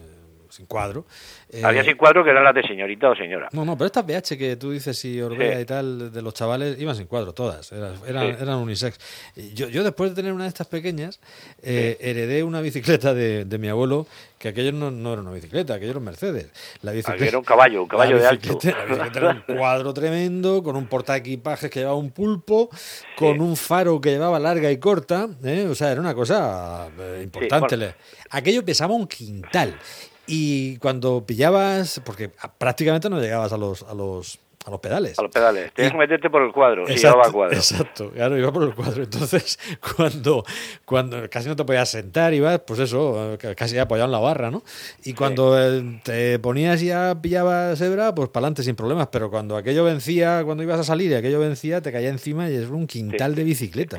sin 0.53 0.67
cuadro. 0.67 1.07
Había 1.63 1.81
eh, 1.81 1.85
sin 1.85 1.97
cuadro 1.97 2.23
que 2.23 2.31
eran 2.31 2.45
las 2.45 2.55
de 2.55 2.63
señorita 2.63 3.09
o 3.09 3.17
señora. 3.17 3.49
No, 3.53 3.65
no, 3.65 3.77
pero 3.77 3.87
estas 3.87 4.07
BH 4.07 4.37
que 4.37 4.57
tú 4.57 4.71
dices 4.71 5.03
y 5.07 5.21
Orbea 5.21 5.59
y 5.61 5.65
tal, 5.65 6.13
de 6.13 6.21
los 6.23 6.35
chavales, 6.35 6.79
iban 6.79 6.95
sin 6.95 7.07
cuadro 7.07 7.33
todas, 7.33 7.73
eran, 7.73 7.95
eran, 8.07 8.57
unisex. 8.57 8.99
Yo, 9.55 9.69
yo 9.69 9.83
después 9.83 10.11
de 10.11 10.17
tener 10.17 10.35
una 10.35 10.45
de 10.45 10.49
estas 10.49 10.67
pequeñas, 10.67 11.21
eh, 11.63 11.97
heredé 12.01 12.43
una 12.45 12.61
bicicleta 12.61 13.15
de, 13.15 13.47
de, 13.47 13.59
mi 13.59 13.69
abuelo, 13.69 14.07
que 14.39 14.49
aquello 14.49 14.73
no, 14.73 14.91
no, 14.91 15.15
era 15.15 15.23
una 15.23 15.31
bicicleta, 15.31 15.75
aquello 15.75 15.93
era 15.93 15.99
un 16.01 16.05
Mercedes. 16.05 16.51
La 16.83 16.93
bicicleta, 16.93 17.25
era 17.25 17.39
un 17.39 17.45
caballo, 17.45 17.83
un 17.85 17.89
caballo 17.89 18.19
de 18.19 18.27
alto. 18.27 18.59
La 18.63 18.85
bicicleta 18.85 19.19
era 19.19 19.31
un 19.31 19.57
cuadro 19.57 19.95
tremendo, 19.95 20.63
con 20.63 20.77
un 20.77 20.87
portaequipajes 20.87 21.71
que 21.71 21.81
llevaba 21.81 21.97
un 21.97 22.11
pulpo, 22.11 22.69
con 23.17 23.41
un 23.41 23.57
faro 23.57 24.03
que 24.03 24.11
llevaba 24.11 24.39
larga 24.39 24.71
y 24.71 24.77
corta, 24.77 25.29
¿eh? 25.43 25.67
o 25.71 25.75
sea, 25.75 25.93
era 25.93 26.01
una 26.01 26.15
cosa 26.15 26.89
importante. 27.23 27.95
Aquello 28.31 28.63
pesaba 28.65 28.95
un 28.95 29.07
quintal 29.07 29.79
y 30.27 30.77
cuando 30.79 31.25
pillabas, 31.27 32.01
porque 32.05 32.31
prácticamente 32.59 33.11
no 33.11 33.21
llegabas 33.21 33.53
a 33.53 33.57
los, 33.57 33.83
a 33.83 33.95
los 33.95 34.39
a 34.65 34.71
los 34.71 34.81
pedales. 34.81 35.19
A 35.19 35.23
los 35.23 35.31
pedales. 35.31 35.73
Tienes 35.73 35.93
que 35.93 35.99
meterte 35.99 36.31
por 36.31 36.43
el 36.43 36.53
cuadro. 36.53 36.89
Exacto, 36.89 37.19
iba 37.19 37.27
al 37.27 37.33
cuadro. 37.33 37.57
Exacto, 37.57 38.11
claro, 38.11 38.39
iba 38.39 38.53
por 38.53 38.63
el 38.63 38.75
cuadro. 38.75 39.03
Entonces, 39.03 39.59
cuando, 39.97 40.45
cuando 40.85 41.29
casi 41.29 41.49
no 41.49 41.57
te 41.57 41.65
podías 41.65 41.91
sentar, 41.91 42.33
ibas, 42.33 42.61
pues 42.61 42.81
eso, 42.81 43.37
casi 43.57 43.79
apoyado 43.79 44.07
en 44.07 44.13
la 44.13 44.21
barra, 44.21 44.51
¿no? 44.51 44.63
Y 45.05 45.15
cuando 45.15 45.61
eh, 45.61 46.01
te 46.05 46.39
ponías 46.39 46.83
y 46.83 46.87
ya 46.87 47.21
pillabas 47.21 47.81
hebra, 47.81 48.15
pues 48.15 48.29
para 48.29 48.45
adelante 48.45 48.63
sin 48.63 48.77
problemas. 48.77 49.09
Pero 49.09 49.31
cuando 49.31 49.57
aquello 49.57 49.85
vencía, 49.85 50.43
cuando 50.45 50.63
ibas 50.63 50.81
a 50.81 50.85
salir 50.85 51.11
y 51.11 51.15
aquello 51.15 51.41
vencía, 51.41 51.81
te 51.81 51.91
caía 51.91 52.09
encima 52.09 52.49
y 52.49 52.55
es 52.55 52.69
un 52.69 52.87
quintal 52.87 53.35
de 53.35 53.45
bicicleta. 53.45 53.99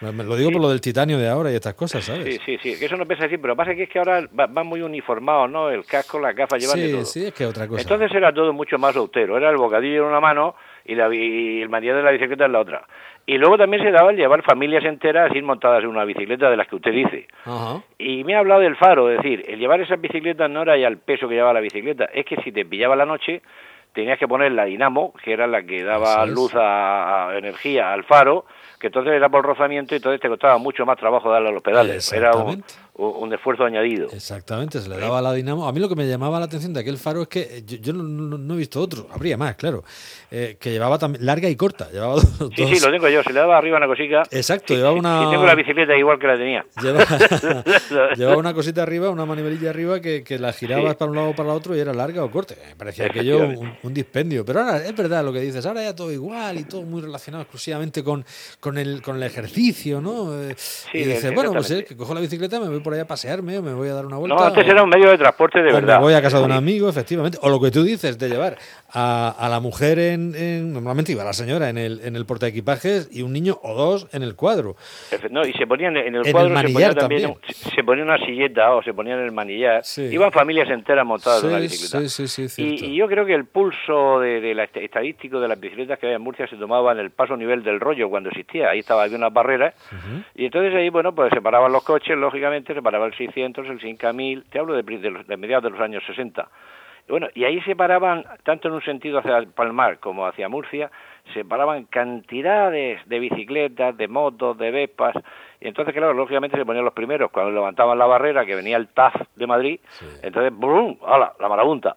Me, 0.00 0.24
lo 0.24 0.36
digo 0.36 0.50
por 0.50 0.60
lo 0.60 0.70
del 0.70 0.80
titanio 0.80 1.18
de 1.18 1.28
ahora 1.28 1.52
y 1.52 1.54
estas 1.54 1.74
cosas, 1.74 2.04
¿sabes? 2.04 2.24
Sí, 2.24 2.40
sí, 2.44 2.58
sí. 2.62 2.78
Que 2.78 2.86
eso 2.86 2.96
no 2.96 3.06
pesa 3.06 3.26
así, 3.26 3.38
pero 3.38 3.54
pasa 3.54 3.74
que 3.74 3.84
es 3.84 3.88
que 3.88 3.98
ahora 3.98 4.26
van 4.32 4.66
muy 4.66 4.82
uniformados, 4.82 5.48
¿no? 5.50 5.70
El 5.70 5.84
casco, 5.84 6.18
las 6.18 6.34
gafas, 6.34 6.60
llevan 6.60 6.78
sí, 6.78 6.92
todo. 6.92 7.04
Sí, 7.04 7.26
es 7.26 7.34
que 7.34 7.46
otra 7.46 7.68
cosa. 7.68 7.82
Entonces 7.82 8.10
era 8.12 8.32
todo 8.32 8.52
mucho 8.52 8.78
más 8.78 8.96
austero. 8.96 9.36
Era 9.36 9.50
el 9.50 9.56
bocadillo 9.56 9.91
en 10.00 10.04
una 10.04 10.20
mano 10.20 10.54
y, 10.84 10.94
la, 10.94 11.06
el 11.06 11.68
manillar 11.68 11.96
de 11.96 12.02
la 12.02 12.10
bicicleta 12.10 12.46
en 12.46 12.52
la 12.52 12.60
otra. 12.60 12.86
Y 13.24 13.38
luego 13.38 13.56
también 13.56 13.82
se 13.82 13.92
daba 13.92 14.10
el 14.10 14.16
llevar 14.16 14.42
familias 14.42 14.84
enteras 14.84 15.34
ir 15.34 15.44
montadas 15.44 15.84
en 15.84 15.90
una 15.90 16.04
bicicleta 16.04 16.50
de 16.50 16.56
las 16.56 16.66
que 16.66 16.76
usted 16.76 16.92
dice. 16.92 17.28
Y 17.98 18.24
me 18.24 18.34
ha 18.34 18.40
hablado 18.40 18.60
del 18.60 18.76
faro, 18.76 19.10
es 19.10 19.18
decir, 19.18 19.44
el 19.46 19.60
llevar 19.60 19.80
esas 19.80 20.00
bicicletas 20.00 20.50
no 20.50 20.62
era 20.62 20.76
ya 20.76 20.88
el 20.88 20.98
peso 20.98 21.28
que 21.28 21.34
llevaba 21.34 21.54
la 21.54 21.60
bicicleta, 21.60 22.06
es 22.06 22.26
que 22.26 22.36
si 22.42 22.50
te 22.50 22.64
pillaba 22.64 22.96
la 22.96 23.06
noche 23.06 23.42
tenías 23.92 24.18
que 24.18 24.26
poner 24.26 24.52
la 24.52 24.64
dinamo, 24.64 25.12
que 25.22 25.32
era 25.32 25.46
la 25.46 25.62
que 25.62 25.84
daba 25.84 26.24
luz 26.26 26.52
a, 26.54 27.30
energía 27.36 27.92
al 27.92 28.04
faro, 28.04 28.46
que 28.80 28.88
entonces 28.88 29.12
era 29.12 29.28
por 29.28 29.44
rozamiento 29.44 29.94
y 29.94 29.98
entonces 29.98 30.20
te 30.20 30.28
costaba 30.28 30.58
mucho 30.58 30.84
más 30.86 30.98
trabajo 30.98 31.30
darle 31.30 31.50
a 31.50 31.52
los 31.52 31.62
pedales. 31.62 32.12
Era 32.12 32.32
un 32.32 32.64
esfuerzo 33.42 33.64
añadido. 33.64 34.08
Exactamente, 34.12 34.80
se 34.80 34.88
le 34.88 34.98
daba 34.98 35.20
la 35.20 35.32
dinamo. 35.32 35.66
A 35.66 35.72
mí 35.72 35.80
lo 35.80 35.88
que 35.88 35.96
me 35.96 36.06
llamaba 36.06 36.38
la 36.38 36.46
atención 36.46 36.72
de 36.72 36.80
aquel 36.80 36.98
faro 36.98 37.22
es 37.22 37.28
que 37.28 37.40
eh, 37.40 37.64
yo, 37.64 37.92
no, 37.92 38.54
he 38.54 38.56
visto 38.56 38.80
otro, 38.80 39.08
habría 39.12 39.36
más, 39.36 39.56
claro, 39.56 39.82
eh, 40.30 40.56
que 40.60 40.70
llevaba 40.70 40.98
también 40.98 41.24
larga 41.24 41.48
y 41.48 41.56
corta. 41.56 41.90
Llevaba 41.90 42.20
Sí, 42.56 42.76
sí, 42.76 42.84
lo 42.84 42.90
tengo 42.90 43.08
yo, 43.08 43.22
se 43.22 43.32
le 43.32 43.40
daba 43.40 43.58
arriba 43.58 43.78
una 43.78 43.86
cosita. 43.86 44.22
Exacto, 44.30 44.74
llevaba 44.74 44.94
una. 44.94 45.30
tengo 45.30 45.44
la 45.44 45.54
bicicleta 45.54 45.96
igual 45.96 46.18
que 46.18 46.26
la 46.26 46.36
tenía. 46.36 46.64
Llevaba, 48.16 48.36
una 48.36 48.54
cosita 48.54 48.82
arriba, 48.82 49.10
una 49.10 49.26
manivelilla 49.26 49.70
arriba 49.70 50.00
que, 50.00 50.22
que 50.22 50.38
la 50.38 50.52
girabas 50.52 50.96
para 50.96 51.10
un 51.10 51.16
lado 51.16 51.30
o 51.30 51.34
para 51.34 51.50
el 51.50 51.56
otro 51.56 51.76
y 51.76 51.80
era 51.80 51.92
larga 51.92 52.24
o 52.24 52.30
corta. 52.30 52.54
Me 52.68 52.76
parecía 52.76 53.06
aquello 53.06 53.38
un, 53.38 53.76
un, 53.82 53.94
dispendio. 53.94 54.44
Pero 54.44 54.60
ahora 54.60 54.78
es 54.78 54.94
verdad 54.94 55.24
lo 55.24 55.32
que 55.32 55.40
dices, 55.40 55.64
ahora 55.66 55.82
ya 55.82 55.94
todo 55.94 56.12
igual 56.12 56.58
y 56.58 56.64
todo 56.64 56.82
muy 56.82 57.00
relacionado 57.00 57.42
exclusivamente 57.42 58.02
con, 58.02 58.24
con, 58.60 58.78
el, 58.78 59.02
con 59.02 59.16
el 59.16 59.22
ejercicio, 59.22 60.00
¿no? 60.00 60.42
Eh, 60.42 60.54
y 60.92 61.04
dices, 61.04 61.34
bueno, 61.34 61.52
pues 61.52 61.70
es 61.70 61.84
que 61.84 61.96
cojo 61.96 62.14
la 62.14 62.20
bicicleta, 62.20 62.60
me 62.60 62.68
voy 62.68 62.81
por 62.82 62.94
ahí 62.94 63.00
a 63.00 63.06
pasearme, 63.06 63.60
me 63.60 63.74
voy 63.74 63.88
a 63.88 63.94
dar 63.94 64.06
una 64.06 64.16
vuelta. 64.16 64.36
No, 64.36 64.42
antes 64.42 64.66
era 64.66 64.82
un 64.82 64.90
medio 64.90 65.10
de 65.10 65.18
transporte 65.18 65.62
de 65.62 65.72
verdad. 65.72 65.98
Me 65.98 66.04
voy 66.04 66.14
a 66.14 66.22
casa 66.22 66.38
de 66.38 66.44
un 66.44 66.52
amigo, 66.52 66.88
efectivamente. 66.88 67.38
O 67.42 67.48
lo 67.48 67.60
que 67.60 67.70
tú 67.70 67.82
dices, 67.82 68.18
de 68.18 68.28
llevar 68.28 68.56
a, 68.90 69.34
a 69.38 69.48
la 69.48 69.60
mujer 69.60 69.98
en, 69.98 70.72
Normalmente 70.72 71.12
iba 71.12 71.24
la 71.24 71.32
señora 71.32 71.68
en 71.68 71.78
el, 71.78 72.00
en 72.04 72.16
el 72.16 72.26
porta 72.26 72.46
equipajes 72.46 73.08
y 73.12 73.22
un 73.22 73.32
niño 73.32 73.58
o 73.62 73.74
dos 73.74 74.08
en 74.12 74.22
el 74.22 74.34
cuadro. 74.34 74.76
No, 75.30 75.46
y 75.46 75.52
se 75.52 75.66
ponían 75.66 75.96
en 75.96 76.14
el 76.14 76.30
cuadro 76.32 76.56
se 76.58 76.72
ponía 76.72 76.94
también, 76.94 77.34
Se 77.48 77.84
ponía 77.84 78.04
una 78.04 78.18
silleta 78.18 78.74
o 78.74 78.82
se 78.82 78.92
ponían 78.94 79.18
en 79.18 79.26
el 79.26 79.32
manillar. 79.32 79.82
Iban 79.96 80.32
familias 80.32 80.68
enteras 80.70 81.06
montadas 81.06 81.42
en 81.44 81.50
una 81.50 81.58
bicicleta. 81.58 82.06
y, 82.56 82.86
y, 82.86 82.96
yo 82.96 83.06
creo 83.08 83.24
que 83.24 83.34
el 83.34 83.46
pulso 83.46 84.20
de, 84.20 84.54
la 84.54 84.64
estadístico 84.64 85.40
de 85.40 85.48
las 85.48 85.58
bicicletas 85.58 85.98
que 85.98 86.06
había 86.06 86.16
en 86.16 86.22
Murcia 86.22 86.46
se 86.46 86.56
tomaba 86.56 86.92
en 86.92 86.98
el 86.98 87.10
paso 87.10 87.36
nivel 87.36 87.62
del 87.62 87.80
rollo 87.80 88.08
cuando 88.08 88.30
existía. 88.30 88.70
Ahí 88.70 88.80
estaba, 88.80 89.04
había 89.04 89.16
unas 89.16 89.32
barreras. 89.32 89.74
Y 90.34 90.46
entonces 90.46 90.74
ahí, 90.74 90.88
bueno, 90.88 91.14
pues 91.14 91.30
se 91.32 91.40
paraban 91.40 91.72
los 91.72 91.84
coches, 91.84 92.16
lógicamente, 92.16 92.71
se 92.74 92.82
paraba 92.82 93.06
el 93.06 93.14
600, 93.14 93.68
el 93.68 93.80
5000. 93.80 94.44
Te 94.50 94.58
hablo 94.58 94.74
de, 94.74 94.82
de 94.82 95.36
mediados 95.36 95.64
de 95.64 95.70
los 95.70 95.80
años 95.80 96.02
60. 96.06 96.48
Bueno, 97.08 97.28
y 97.34 97.44
ahí 97.44 97.60
se 97.62 97.74
paraban, 97.74 98.24
tanto 98.44 98.68
en 98.68 98.74
un 98.74 98.82
sentido 98.82 99.18
hacia 99.18 99.42
Palmar 99.54 99.98
como 99.98 100.26
hacia 100.26 100.48
Murcia, 100.48 100.90
se 101.34 101.44
paraban 101.44 101.84
cantidades 101.84 103.06
de 103.08 103.18
bicicletas, 103.18 103.96
de 103.96 104.08
motos, 104.08 104.56
de 104.56 104.70
vespas, 104.70 105.14
y 105.60 105.68
entonces, 105.68 105.94
claro, 105.94 106.14
lógicamente 106.14 106.56
se 106.56 106.64
ponían 106.64 106.84
los 106.84 106.94
primeros, 106.94 107.30
cuando 107.30 107.52
levantaban 107.52 107.98
la 107.98 108.06
barrera, 108.06 108.46
que 108.46 108.54
venía 108.54 108.76
el 108.76 108.88
TAF 108.88 109.14
de 109.34 109.46
Madrid, 109.46 109.80
entonces, 110.22 110.56
¡brum! 110.56 110.96
¡Hala! 111.04 111.34
La 111.38 111.48
marabunta. 111.48 111.96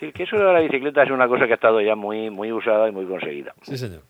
Es 0.00 0.12
que 0.12 0.24
eso 0.24 0.36
de 0.36 0.44
la 0.44 0.60
bicicleta 0.60 1.02
es 1.02 1.10
una 1.10 1.26
cosa 1.26 1.46
que 1.46 1.52
ha 1.52 1.54
estado 1.54 1.80
ya 1.80 1.96
muy, 1.96 2.30
muy 2.30 2.52
usada 2.52 2.88
y 2.88 2.92
muy 2.92 3.06
conseguida. 3.06 3.54
Sí, 3.62 3.78
señor. 3.78 4.02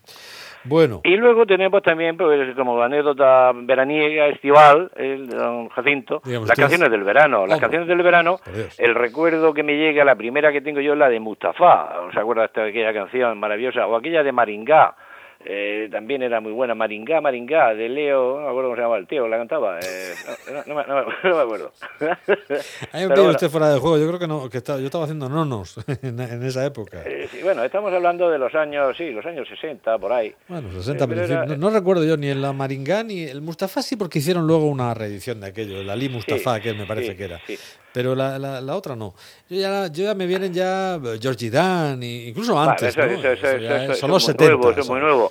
Bueno. 0.67 1.01
Y 1.03 1.15
luego 1.15 1.45
tenemos 1.45 1.81
también, 1.81 2.17
pues, 2.17 2.55
como 2.55 2.81
anécdota 2.81 3.51
veraniega, 3.53 4.27
estival, 4.27 4.91
el 4.95 5.29
don 5.29 5.69
Jacinto, 5.69 6.21
las 6.25 6.51
canciones 6.51 6.91
del 6.91 7.03
verano. 7.03 7.47
Las 7.47 7.59
canciones 7.59 7.87
del 7.87 8.01
verano, 8.01 8.39
el 8.77 8.95
recuerdo 8.95 9.53
que 9.53 9.63
me 9.63 9.77
llega, 9.77 10.03
la 10.03 10.15
primera 10.15 10.51
que 10.51 10.61
tengo 10.61 10.79
yo 10.81 10.93
es 10.93 10.99
la 10.99 11.09
de 11.09 11.19
Mustafa. 11.19 12.01
¿Os 12.07 12.15
acuerdas 12.15 12.51
de 12.53 12.69
aquella 12.69 12.93
canción 12.93 13.39
maravillosa? 13.39 13.87
O 13.87 13.95
aquella 13.95 14.23
de 14.23 14.31
Maringá 14.31 14.95
eh, 15.45 15.87
también 15.91 16.23
era 16.23 16.41
muy 16.41 16.51
buena, 16.51 16.75
Maringá, 16.75 17.21
Maringá, 17.21 17.73
de 17.73 17.89
Leo, 17.89 18.39
no 18.39 18.45
me 18.45 18.49
acuerdo 18.49 18.63
cómo 18.63 18.75
se 18.75 18.81
llamaba 18.81 18.97
el 18.97 19.07
tío, 19.07 19.27
la 19.27 19.37
cantaba, 19.37 19.79
eh, 19.79 20.13
no, 20.65 20.75
me, 20.75 20.81
acuerdo. 20.81 21.71
Hay 22.91 23.05
un 23.05 23.13
tío 23.13 23.29
usted 23.29 23.49
fuera 23.49 23.69
de 23.69 23.79
juego, 23.79 23.97
yo 23.97 24.07
creo 24.07 24.19
que 24.19 24.27
no, 24.27 24.49
que 24.49 24.57
estaba, 24.57 24.79
yo 24.79 24.85
estaba 24.85 25.03
haciendo 25.03 25.29
nonos 25.29 25.77
en, 26.01 26.43
esa 26.43 26.65
época. 26.65 27.03
Eh, 27.05 27.27
sí, 27.31 27.39
bueno, 27.43 27.63
estamos 27.63 27.93
hablando 27.93 28.29
de 28.29 28.39
los 28.39 28.53
años, 28.55 28.97
sí, 28.97 29.11
los 29.11 29.25
años 29.25 29.47
60, 29.47 29.97
por 29.99 30.11
ahí. 30.11 30.33
Bueno, 30.47 30.71
60, 30.71 31.05
no, 31.57 31.69
recuerdo 31.69 32.03
yo 32.03 32.17
ni 32.17 32.29
en 32.29 32.41
la 32.41 32.51
Maringá 32.51 33.03
ni 33.03 33.23
el 33.23 33.41
Mustafa, 33.41 33.81
sí, 33.81 33.95
porque 33.95 34.19
hicieron 34.19 34.47
luego 34.47 34.67
una 34.67 34.93
reedición 34.93 35.39
de 35.39 35.47
aquello, 35.47 35.79
el 35.79 35.89
Ali 35.89 36.09
Mustafa, 36.09 36.59
que 36.59 36.73
me 36.73 36.85
parece 36.85 37.15
que 37.15 37.23
era 37.23 37.39
pero 37.97 38.13
la, 38.13 38.37
la, 38.37 38.61
la, 38.61 38.75
otra 38.75 38.95
no. 38.95 39.15
Yo 39.49 39.59
ya, 39.59 39.87
yo 39.87 40.03
ya 40.03 40.13
me 40.13 40.27
vienen 40.27 40.53
ya 40.53 40.99
Georgie 41.19 41.49
Dan, 41.49 42.03
incluso 42.03 42.55
antes, 42.59 42.93
son 42.93 44.11
los 44.11 44.23
70. 44.23 44.83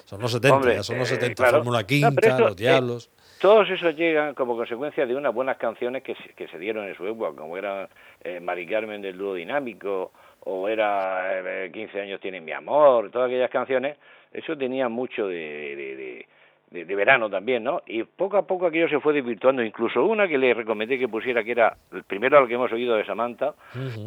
son, 0.02 0.20
los 0.20 0.32
70, 0.32 0.82
son 0.82 0.98
los 0.98 1.08
70, 1.08 1.46
Fórmula 1.46 1.86
Quinta, 1.86 2.40
Los 2.40 2.56
Diablos. 2.56 3.08
todos 3.40 3.70
esos 3.70 3.94
llegan 3.94 4.34
como 4.34 4.56
consecuencia 4.56 5.06
de 5.06 5.14
unas 5.14 5.32
buenas 5.32 5.58
canciones 5.58 6.02
que, 6.02 6.16
que 6.34 6.48
se 6.48 6.58
dieron 6.58 6.88
en 6.88 6.96
su 6.96 7.06
época, 7.06 7.36
como 7.36 7.56
era 7.56 7.88
eh, 8.24 8.40
Mari 8.40 8.66
Carmen 8.66 9.00
del 9.00 9.16
dúo 9.16 9.34
dinámico, 9.34 10.10
o 10.40 10.66
era 10.66 11.70
15 11.72 11.96
eh, 11.96 12.02
años 12.02 12.20
tiene 12.20 12.40
mi 12.40 12.50
amor, 12.50 13.12
todas 13.12 13.28
aquellas 13.28 13.50
canciones, 13.50 13.96
eso 14.32 14.58
tenía 14.58 14.88
mucho 14.88 15.28
de 15.28 15.36
de, 15.36 16.26
verano 16.70 17.30
también, 17.30 17.64
¿no? 17.64 17.82
Y 17.86 18.02
poco 18.04 18.36
a 18.36 18.46
poco 18.46 18.66
aquello 18.66 18.88
se 18.88 19.00
fue 19.00 19.12
desvirtuando, 19.12 19.62
incluso 19.62 20.04
una 20.04 20.26
que 20.26 20.38
le 20.38 20.52
recomendé 20.54 20.98
que 20.98 21.08
pusiera, 21.08 21.44
que 21.44 21.52
era 21.52 21.76
el 21.92 22.02
primero 22.04 22.38
al 22.38 22.48
que 22.48 22.54
hemos 22.54 22.72
oído 22.72 22.96
de 22.96 23.04
Samantha, 23.04 23.54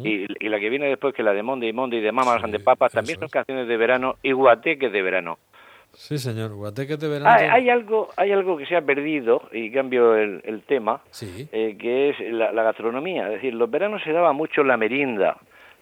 y, 0.04 0.26
la 0.48 0.60
que 0.60 0.68
viene 0.68 0.88
después, 0.88 1.14
que 1.14 1.22
la 1.22 1.32
de 1.32 1.42
Monday 1.42 1.72
Monday 1.72 2.00
y 2.00 2.02
de 2.02 2.12
Mamas 2.12 2.42
and 2.44 2.52
de 2.52 2.60
Papas, 2.60 2.92
también 2.92 3.18
son 3.18 3.28
canciones 3.28 3.66
de 3.66 3.76
verano 3.76 4.16
y 4.22 4.32
guateques 4.32 4.92
de 4.92 5.02
verano. 5.02 5.38
Sí, 5.92 6.18
señor, 6.18 6.54
guateques 6.54 7.00
de 7.00 7.08
verano. 7.08 7.30
Hay, 7.30 7.68
algo, 7.68 8.10
hay 8.16 8.30
algo 8.30 8.56
que 8.56 8.66
se 8.66 8.76
ha 8.76 8.82
perdido, 8.82 9.42
y 9.52 9.72
cambio 9.72 10.14
el, 10.14 10.62
tema, 10.66 11.00
eh, 11.22 11.76
que 11.78 12.10
es 12.10 12.20
la, 12.32 12.62
gastronomía. 12.62 13.26
Es 13.26 13.34
decir, 13.34 13.54
los 13.54 13.70
veranos 13.70 14.02
se 14.02 14.12
daba 14.12 14.32
mucho 14.32 14.62
la 14.62 14.76
merienda, 14.76 15.36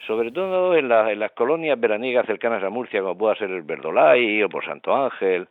sobre 0.06 0.30
todo 0.30 0.74
en, 0.76 0.90
en 0.90 1.18
las 1.18 1.32
colonias 1.32 1.78
veraniegas 1.78 2.26
cercanas 2.26 2.62
a 2.62 2.70
Murcia, 2.70 3.00
como 3.00 3.18
pueda 3.18 3.34
ser 3.34 3.50
el 3.50 3.62
Verdolay 3.62 4.42
o 4.42 4.48
por 4.48 4.64
Santo 4.64 4.94
Ángel, 4.94 5.48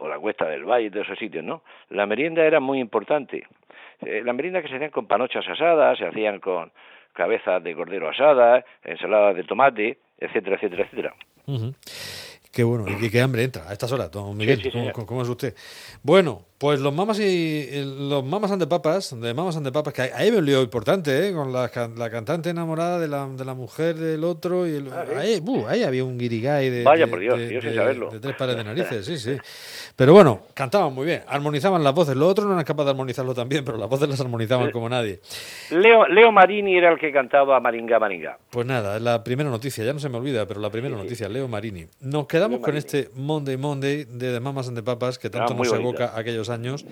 o 0.00 0.08
la 0.08 0.18
Cuesta 0.18 0.46
del 0.46 0.64
Valle, 0.64 0.90
de 0.90 1.02
esos 1.02 1.18
sitios, 1.18 1.44
¿no? 1.44 1.62
La 1.90 2.06
merienda 2.06 2.44
era 2.44 2.60
muy 2.60 2.80
importante. 2.80 3.44
Eh, 4.00 4.22
la 4.24 4.32
merienda 4.32 4.62
que 4.62 4.68
se 4.68 4.76
hacían 4.76 4.90
con 4.90 5.06
panochas 5.06 5.46
asadas, 5.46 5.98
se 5.98 6.06
hacían 6.06 6.40
con 6.40 6.72
cabezas 7.12 7.62
de 7.62 7.74
cordero 7.74 8.08
asadas, 8.08 8.64
ensaladas 8.82 9.36
de 9.36 9.44
tomate, 9.44 9.98
etcétera, 10.18 10.56
etcétera, 10.56 10.84
etcétera. 10.84 11.14
Qué 12.52 12.64
bueno, 12.64 12.86
y 12.88 13.10
qué 13.10 13.20
hambre 13.20 13.44
entra 13.44 13.68
a 13.68 13.72
estas 13.72 13.92
horas, 13.92 14.10
don 14.10 14.36
Miguel. 14.36 14.60
¿cómo, 14.92 15.22
es 15.22 15.28
usted? 15.28 15.54
Bueno, 16.02 16.42
pues 16.60 16.78
los 16.78 16.92
mamas 16.92 17.18
y 17.18 17.70
los 18.10 18.22
mamas 18.22 18.52
ante 18.52 18.66
papas, 18.66 19.18
de 19.18 19.32
mamas 19.32 19.56
ante 19.56 19.72
papas, 19.72 19.94
que 19.94 20.02
ahí 20.02 20.30
me 20.30 20.36
un 20.36 20.44
lío 20.44 20.60
importante, 20.60 21.26
¿eh? 21.26 21.32
con 21.32 21.54
la, 21.54 21.70
la, 21.96 22.10
cantante 22.10 22.50
enamorada 22.50 22.98
de 22.98 23.08
la, 23.08 23.26
de 23.28 23.46
la 23.46 23.54
mujer 23.54 23.94
del 23.94 24.22
otro. 24.24 24.68
y 24.68 24.74
el, 24.74 24.92
ah, 24.92 25.06
ahí, 25.16 25.42
uh, 25.42 25.66
ahí, 25.66 25.84
había 25.84 26.04
un 26.04 26.18
guirigay 26.18 26.68
de, 26.68 26.84
Vaya, 26.84 27.06
por 27.06 27.18
Dios, 27.18 27.40
yo 27.48 27.62
sin 27.62 27.74
saberlo. 27.74 28.10
de 28.10 28.20
tres 28.20 28.36
pares 28.36 28.56
de 28.56 28.64
narices, 28.64 29.06
sí, 29.06 29.16
sí. 29.16 29.38
Pero 29.96 30.12
bueno, 30.12 30.42
cantaban 30.52 30.92
muy 30.92 31.06
bien, 31.06 31.22
armonizaban 31.26 31.82
las 31.82 31.94
voces. 31.94 32.14
Lo 32.14 32.28
otro 32.28 32.44
no 32.44 32.52
eran 32.52 32.64
capaces 32.66 32.88
de 32.88 32.90
armonizarlo 32.90 33.32
también, 33.32 33.64
pero 33.64 33.78
las 33.78 33.88
voces 33.88 34.10
las 34.10 34.20
armonizaban 34.20 34.70
como 34.70 34.86
nadie. 34.86 35.20
Leo, 35.70 36.06
Leo 36.08 36.30
Marini 36.30 36.76
era 36.76 36.92
el 36.92 36.98
que 36.98 37.10
cantaba 37.10 37.58
Maringa 37.58 37.98
Maringa. 37.98 38.36
Pues 38.50 38.66
nada, 38.66 38.96
es 38.96 39.02
la 39.02 39.24
primera 39.24 39.48
noticia, 39.48 39.82
ya 39.82 39.94
no 39.94 39.98
se 39.98 40.10
me 40.10 40.18
olvida, 40.18 40.44
pero 40.44 40.60
la 40.60 40.68
primera 40.68 40.94
noticia, 40.94 41.26
Leo 41.26 41.48
Marini. 41.48 41.86
Nos 42.00 42.26
quedamos 42.26 42.60
con 42.60 42.76
este 42.76 43.08
Monday 43.14 43.56
Monday 43.56 44.04
de 44.04 44.34
The 44.34 44.40
Mamas 44.40 44.68
and 44.68 44.76
the 44.76 44.82
Papas, 44.82 45.18
que 45.18 45.30
tanto 45.30 45.54
ah, 45.54 45.56
nos 45.56 45.72
evoca 45.72 46.12
aquellos 46.14 46.49
años. 46.50 46.84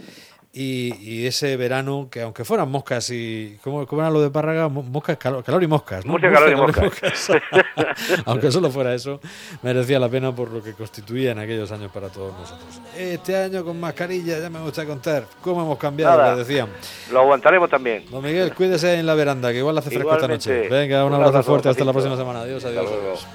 Y, 0.50 1.27
ese 1.27 1.57
verano, 1.57 2.09
que 2.11 2.23
aunque 2.23 2.45
fueran 2.45 2.71
moscas 2.71 3.11
y. 3.11 3.59
¿Cómo, 3.62 3.87
cómo 3.87 4.03
era 4.03 4.11
lo 4.11 4.21
de 4.21 4.31
Párraga? 4.31 4.69
Moscas, 4.69 5.19
calor, 5.19 5.45
calor 5.45 5.62
y 5.62 5.67
moscas. 5.67 6.05
¿no? 6.07 6.19
calor, 6.19 6.50
y 6.50 6.57
moscas. 6.57 7.31
aunque 8.25 8.50
solo 8.50 8.71
fuera 8.71 8.95
eso, 8.95 9.21
merecía 9.62 10.00
la 10.00 10.09
pena 10.09 10.35
por 10.35 10.50
lo 10.50 10.62
que 10.62 10.73
constituía 10.73 11.33
en 11.33 11.38
aquellos 11.38 11.71
años 11.71 11.93
para 11.93 12.09
todos 12.09 12.33
nosotros. 12.33 12.81
Este 12.97 13.37
año 13.37 13.62
con 13.62 13.79
mascarilla, 13.79 14.41
ya 14.41 14.50
me 14.50 14.61
gusta 14.61 14.85
contar 14.87 15.27
cómo 15.43 15.62
hemos 15.62 15.79
cambiado, 15.79 16.31
lo 16.31 16.37
decían. 16.38 16.69
Lo 17.12 17.21
aguantaremos 17.21 17.69
también. 17.69 18.07
Don 18.11 18.25
Miguel, 18.25 18.53
cuídese 18.55 18.95
en 18.95 19.07
la 19.07 19.15
veranda, 19.15 19.53
que 19.53 19.59
igual 19.59 19.77
hace 19.79 19.91
fresco 19.91 20.15
esta 20.15 20.29
noche. 20.29 20.69
Venga, 20.69 21.05
un, 21.05 21.12
abrazo, 21.12 21.43
fuerte, 21.43 21.69
hasta 21.69 21.85
la 21.85 21.93
próxima 21.93 22.17
semana. 22.17 22.41
Adiós, 22.41 22.65
adiós. 22.65 23.27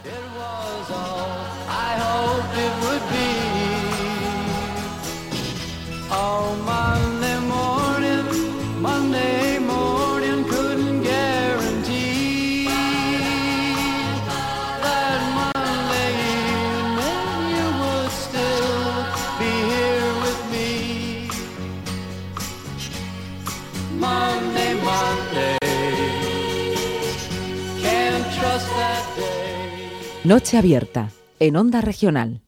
Noche 30.25 30.58
abierta 30.58 31.10
en 31.42 31.58
Onda 31.58 31.82
Regional. 31.82 32.39